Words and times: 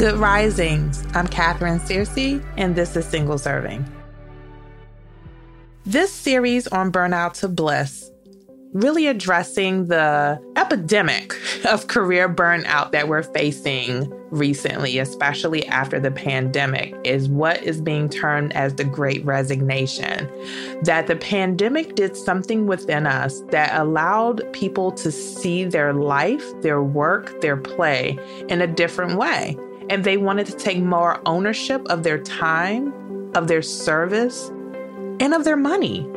Good 0.00 0.16
risings. 0.16 1.04
I'm 1.12 1.26
Katherine 1.26 1.78
Searcy, 1.78 2.42
and 2.56 2.74
this 2.74 2.96
is 2.96 3.04
Single 3.04 3.36
Serving. 3.36 3.84
This 5.84 6.10
series 6.10 6.66
on 6.68 6.90
burnout 6.90 7.34
to 7.40 7.48
bliss 7.48 8.10
really 8.72 9.08
addressing 9.08 9.88
the 9.88 10.40
epidemic 10.56 11.34
of 11.70 11.88
career 11.88 12.32
burnout 12.32 12.92
that 12.92 13.08
we're 13.08 13.22
facing 13.22 14.10
recently, 14.30 14.98
especially 14.98 15.66
after 15.66 16.00
the 16.00 16.10
pandemic, 16.10 16.94
is 17.04 17.28
what 17.28 17.62
is 17.62 17.82
being 17.82 18.08
termed 18.08 18.54
as 18.54 18.76
the 18.76 18.84
great 18.84 19.22
resignation. 19.26 20.30
That 20.82 21.08
the 21.08 21.16
pandemic 21.16 21.94
did 21.94 22.16
something 22.16 22.66
within 22.66 23.06
us 23.06 23.42
that 23.50 23.78
allowed 23.78 24.50
people 24.54 24.92
to 24.92 25.12
see 25.12 25.64
their 25.64 25.92
life, 25.92 26.58
their 26.62 26.82
work, 26.82 27.42
their 27.42 27.58
play 27.58 28.18
in 28.48 28.62
a 28.62 28.66
different 28.66 29.18
way 29.18 29.58
and 29.90 30.04
they 30.04 30.16
wanted 30.16 30.46
to 30.46 30.56
take 30.56 30.78
more 30.78 31.20
ownership 31.26 31.84
of 31.90 32.04
their 32.04 32.16
time, 32.16 32.94
of 33.34 33.48
their 33.48 33.60
service, 33.60 34.48
and 35.18 35.34
of 35.34 35.44
their 35.44 35.56
money. 35.56 36.08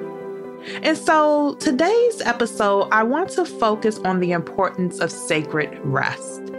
And 0.83 0.95
so 0.95 1.55
today's 1.55 2.21
episode, 2.21 2.87
I 2.91 3.01
want 3.01 3.31
to 3.31 3.43
focus 3.43 3.97
on 3.99 4.19
the 4.19 4.31
importance 4.31 4.99
of 4.99 5.11
sacred 5.11 5.77
rest. 5.83 6.53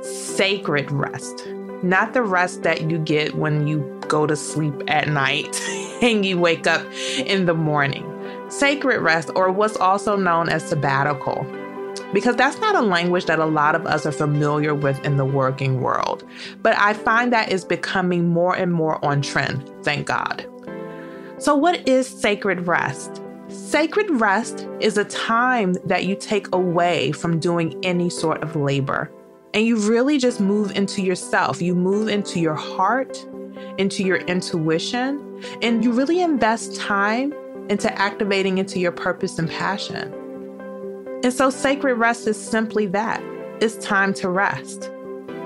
Sacred 0.00 0.90
rest, 0.92 1.46
not 1.82 2.14
the 2.14 2.22
rest 2.22 2.62
that 2.62 2.88
you 2.88 2.98
get 2.98 3.34
when 3.34 3.66
you 3.66 3.80
go 4.06 4.24
to 4.24 4.36
sleep 4.36 4.74
at 4.86 5.08
night 5.08 5.60
and 6.02 6.24
you 6.24 6.38
wake 6.38 6.68
up 6.68 6.86
in 7.18 7.46
the 7.46 7.54
morning. 7.54 8.08
Sacred 8.48 9.00
rest, 9.00 9.30
or 9.34 9.50
what's 9.50 9.76
also 9.76 10.14
known 10.14 10.48
as 10.48 10.62
sabbatical 10.68 11.44
because 12.14 12.36
that's 12.36 12.58
not 12.58 12.76
a 12.76 12.80
language 12.80 13.26
that 13.26 13.40
a 13.40 13.44
lot 13.44 13.74
of 13.74 13.84
us 13.86 14.06
are 14.06 14.12
familiar 14.12 14.74
with 14.74 15.04
in 15.04 15.16
the 15.16 15.24
working 15.24 15.80
world. 15.80 16.24
But 16.62 16.78
I 16.78 16.94
find 16.94 17.32
that 17.32 17.50
is 17.50 17.64
becoming 17.64 18.28
more 18.28 18.54
and 18.54 18.72
more 18.72 19.04
on 19.04 19.20
trend, 19.20 19.70
thank 19.82 20.06
God. 20.06 20.46
So, 21.38 21.54
what 21.54 21.86
is 21.86 22.06
sacred 22.06 22.66
rest? 22.66 23.20
Sacred 23.48 24.08
rest 24.10 24.66
is 24.80 24.96
a 24.96 25.04
time 25.04 25.74
that 25.84 26.04
you 26.04 26.16
take 26.16 26.54
away 26.54 27.12
from 27.12 27.38
doing 27.38 27.78
any 27.84 28.08
sort 28.08 28.42
of 28.42 28.56
labor. 28.56 29.10
And 29.52 29.66
you 29.66 29.76
really 29.76 30.18
just 30.18 30.40
move 30.40 30.72
into 30.76 31.02
yourself. 31.02 31.60
You 31.60 31.74
move 31.74 32.08
into 32.08 32.40
your 32.40 32.54
heart, 32.54 33.24
into 33.78 34.02
your 34.02 34.16
intuition, 34.18 35.42
and 35.62 35.84
you 35.84 35.92
really 35.92 36.20
invest 36.20 36.76
time 36.76 37.34
into 37.68 37.92
activating 38.00 38.58
into 38.58 38.78
your 38.78 38.92
purpose 38.92 39.38
and 39.38 39.50
passion. 39.50 40.23
And 41.24 41.32
so 41.32 41.48
sacred 41.48 41.94
rest 41.94 42.26
is 42.26 42.40
simply 42.40 42.84
that 42.88 43.22
it's 43.62 43.76
time 43.76 44.12
to 44.14 44.28
rest. 44.28 44.90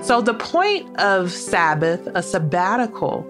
So 0.01 0.19
the 0.21 0.33
point 0.33 0.93
of 0.99 1.31
Sabbath, 1.31 2.05
a 2.13 2.21
sabbatical, 2.21 3.25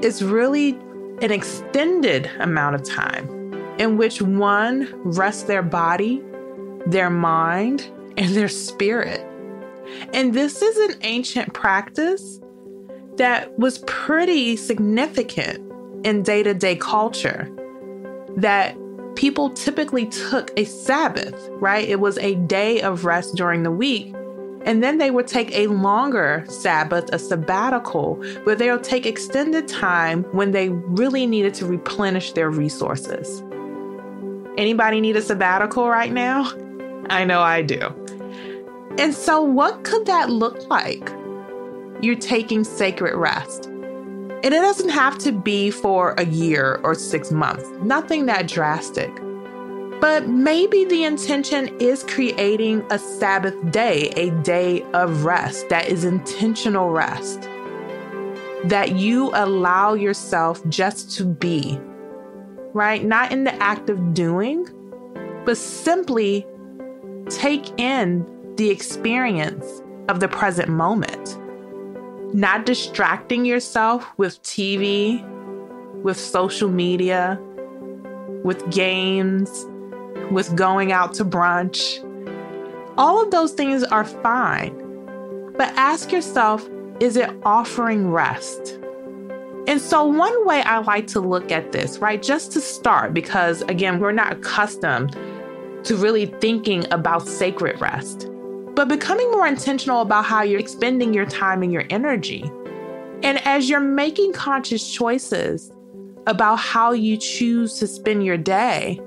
is 0.00 0.22
really 0.22 0.78
an 1.22 1.32
extended 1.32 2.30
amount 2.38 2.76
of 2.76 2.84
time 2.84 3.52
in 3.78 3.96
which 3.96 4.22
one 4.22 4.88
rests 5.02 5.42
their 5.42 5.62
body, 5.62 6.22
their 6.86 7.10
mind, 7.10 7.90
and 8.16 8.32
their 8.32 8.48
spirit. 8.48 9.20
And 10.12 10.34
this 10.34 10.62
is 10.62 10.76
an 10.90 11.00
ancient 11.02 11.52
practice 11.52 12.38
that 13.16 13.58
was 13.58 13.78
pretty 13.86 14.56
significant 14.56 15.58
in 16.06 16.22
day 16.22 16.44
to 16.44 16.54
day 16.54 16.76
culture 16.76 17.50
that 18.36 18.76
people 19.18 19.50
typically 19.50 20.06
took 20.06 20.52
a 20.56 20.64
Sabbath, 20.64 21.48
right? 21.54 21.88
It 21.88 21.98
was 21.98 22.18
a 22.18 22.36
day 22.36 22.80
of 22.80 23.04
rest 23.04 23.34
during 23.34 23.64
the 23.64 23.70
week. 23.72 24.14
And 24.64 24.80
then 24.80 24.98
they 24.98 25.10
would 25.10 25.26
take 25.26 25.52
a 25.56 25.66
longer 25.66 26.44
Sabbath, 26.48 27.10
a 27.12 27.18
sabbatical, 27.18 28.14
where 28.44 28.54
they'll 28.54 28.78
take 28.78 29.06
extended 29.06 29.66
time 29.66 30.22
when 30.30 30.52
they 30.52 30.68
really 30.68 31.26
needed 31.26 31.52
to 31.54 31.66
replenish 31.66 32.30
their 32.32 32.48
resources. 32.48 33.42
Anybody 34.56 35.00
need 35.00 35.16
a 35.16 35.22
sabbatical 35.22 35.88
right 35.88 36.12
now? 36.12 36.52
I 37.10 37.24
know 37.24 37.40
I 37.40 37.62
do. 37.62 37.80
And 38.98 39.12
so, 39.12 39.42
what 39.42 39.82
could 39.82 40.06
that 40.06 40.30
look 40.30 40.68
like? 40.70 41.10
You're 42.00 42.14
taking 42.14 42.62
sacred 42.62 43.16
rest. 43.16 43.68
And 44.44 44.54
it 44.54 44.60
doesn't 44.60 44.90
have 44.90 45.18
to 45.18 45.32
be 45.32 45.70
for 45.70 46.14
a 46.16 46.24
year 46.24 46.80
or 46.84 46.94
six 46.94 47.32
months, 47.32 47.68
nothing 47.82 48.26
that 48.26 48.46
drastic. 48.46 49.10
But 50.00 50.28
maybe 50.28 50.84
the 50.84 51.02
intention 51.02 51.76
is 51.80 52.04
creating 52.04 52.86
a 52.90 53.00
Sabbath 53.00 53.56
day, 53.72 54.10
a 54.10 54.30
day 54.42 54.84
of 54.92 55.24
rest 55.24 55.68
that 55.70 55.88
is 55.88 56.04
intentional 56.04 56.90
rest. 56.90 57.48
That 58.64 58.92
you 58.92 59.32
allow 59.34 59.94
yourself 59.94 60.66
just 60.68 61.16
to 61.16 61.24
be, 61.24 61.80
right? 62.72 63.04
Not 63.04 63.32
in 63.32 63.42
the 63.42 63.54
act 63.60 63.90
of 63.90 64.14
doing, 64.14 64.68
but 65.44 65.56
simply 65.56 66.46
take 67.28 67.68
in 67.80 68.24
the 68.56 68.70
experience 68.70 69.82
of 70.08 70.20
the 70.20 70.28
present 70.28 70.68
moment 70.68 71.36
not 72.34 72.66
distracting 72.66 73.44
yourself 73.44 74.06
with 74.16 74.42
TV, 74.42 75.22
with 76.02 76.18
social 76.18 76.68
media, 76.68 77.40
with 78.44 78.68
games, 78.70 79.66
with 80.30 80.54
going 80.54 80.92
out 80.92 81.14
to 81.14 81.24
brunch. 81.24 82.04
All 82.96 83.22
of 83.22 83.30
those 83.30 83.52
things 83.52 83.82
are 83.84 84.04
fine. 84.04 84.76
But 85.56 85.68
ask 85.76 86.12
yourself 86.12 86.68
is 87.00 87.16
it 87.16 87.30
offering 87.44 88.10
rest? 88.10 88.78
And 89.68 89.80
so, 89.80 90.04
one 90.04 90.46
way 90.46 90.62
I 90.62 90.78
like 90.78 91.06
to 91.08 91.20
look 91.20 91.52
at 91.52 91.72
this, 91.72 91.98
right, 91.98 92.22
just 92.22 92.52
to 92.52 92.60
start, 92.60 93.12
because 93.12 93.62
again, 93.62 94.00
we're 94.00 94.12
not 94.12 94.32
accustomed 94.32 95.12
to 95.84 95.96
really 95.96 96.26
thinking 96.26 96.90
about 96.92 97.28
sacred 97.28 97.80
rest 97.80 98.28
but 98.78 98.86
becoming 98.86 99.28
more 99.32 99.44
intentional 99.44 100.02
about 100.02 100.24
how 100.24 100.40
you're 100.40 100.60
expending 100.60 101.12
your 101.12 101.26
time 101.26 101.64
and 101.64 101.72
your 101.72 101.82
energy. 101.90 102.48
And 103.24 103.44
as 103.44 103.68
you're 103.68 103.80
making 103.80 104.34
conscious 104.34 104.88
choices 104.88 105.72
about 106.28 106.60
how 106.60 106.92
you 106.92 107.16
choose 107.16 107.80
to 107.80 107.88
spend 107.88 108.24
your 108.24 108.36
day, 108.36 109.00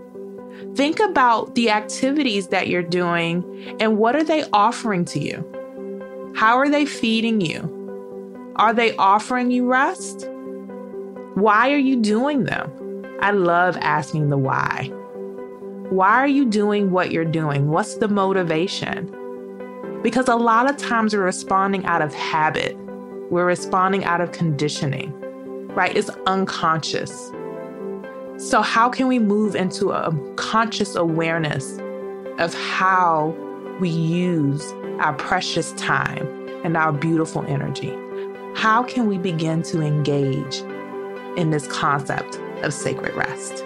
think 0.76 1.00
about 1.00 1.56
the 1.56 1.70
activities 1.70 2.50
that 2.50 2.68
you're 2.68 2.84
doing 2.84 3.46
and 3.80 3.98
what 3.98 4.14
are 4.14 4.26
they 4.26 4.44
offering 4.52 5.06
to 5.06 5.20
you? 5.20 6.34
How 6.36 6.58
are 6.58 6.70
they 6.70 6.86
feeding 6.86 7.40
you? 7.40 8.54
Are 8.58 8.74
they 8.74 8.94
offering 8.98 9.52
you 9.52 9.68
rest? 9.68 10.28
Why 11.36 11.72
are 11.72 11.78
you 11.78 11.96
doing 11.96 12.44
them? 12.44 13.06
I 13.22 13.32
love 13.32 13.78
asking 13.80 14.32
the 14.32 14.38
why. 14.38 14.92
Why 15.92 16.10
are 16.10 16.28
you 16.28 16.44
doing 16.44 16.92
what 16.92 17.12
you're 17.12 17.24
doing? 17.24 17.70
What's 17.70 17.96
the 17.96 18.10
motivation? 18.10 19.16
Because 20.02 20.28
a 20.28 20.36
lot 20.36 20.70
of 20.70 20.78
times 20.78 21.14
we're 21.14 21.24
responding 21.24 21.86
out 21.86 22.02
of 22.02 22.14
habit, 22.14 22.76
we're 23.30 23.46
responding 23.46 24.04
out 24.04 24.20
of 24.20 24.32
conditioning, 24.32 25.14
right? 25.70 25.96
It's 25.96 26.10
unconscious. 26.26 27.32
So, 28.38 28.64
how 28.64 28.90
can 28.90 29.08
we 29.08 29.20
move 29.20 29.56
into 29.56 29.92
a 29.92 30.12
conscious 30.36 30.96
awareness 30.96 31.78
of 32.40 32.54
how 32.56 33.36
we 33.80 33.90
use 33.90 34.72
our 35.00 35.14
precious 35.14 35.72
time 35.74 36.28
and 36.64 36.76
our 36.76 36.92
beautiful 36.92 37.46
energy? 37.46 37.96
How 38.56 38.84
can 38.84 39.08
we 39.08 39.20
begin 39.20 39.62
to 39.64 39.82
engage 39.82 40.58
in 41.38 41.52
this 41.52 41.68
concept 41.68 42.38
of 42.64 42.74
sacred 42.74 43.14
rest? 43.14 43.64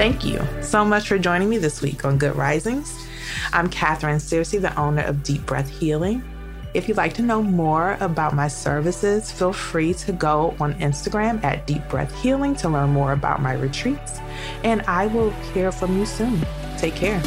Thank 0.00 0.24
you 0.24 0.40
so 0.62 0.82
much 0.82 1.08
for 1.08 1.18
joining 1.18 1.50
me 1.50 1.58
this 1.58 1.82
week 1.82 2.06
on 2.06 2.16
Good 2.16 2.34
Risings. 2.34 3.06
I'm 3.52 3.68
Katherine 3.68 4.16
Searcy, 4.16 4.58
the 4.58 4.74
owner 4.80 5.02
of 5.02 5.22
Deep 5.22 5.44
Breath 5.44 5.68
Healing. 5.68 6.24
If 6.72 6.88
you'd 6.88 6.96
like 6.96 7.12
to 7.16 7.22
know 7.22 7.42
more 7.42 7.98
about 8.00 8.34
my 8.34 8.48
services, 8.48 9.30
feel 9.30 9.52
free 9.52 9.92
to 9.92 10.12
go 10.12 10.56
on 10.58 10.72
Instagram 10.76 11.44
at 11.44 11.66
Deep 11.66 11.86
Breath 11.90 12.18
Healing 12.22 12.56
to 12.56 12.70
learn 12.70 12.88
more 12.88 13.12
about 13.12 13.42
my 13.42 13.52
retreats. 13.52 14.20
And 14.64 14.80
I 14.88 15.06
will 15.08 15.32
hear 15.52 15.70
from 15.70 15.98
you 15.98 16.06
soon. 16.06 16.40
Take 16.78 16.94
care. 16.94 17.20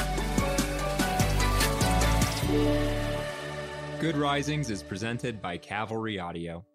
Good 3.99 4.17
Risings 4.17 4.71
is 4.71 4.81
presented 4.81 5.43
by 5.43 5.57
Cavalry 5.57 6.17
Audio. 6.17 6.65